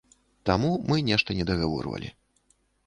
[0.49, 2.15] Таму мы нешта не дагаворвалі.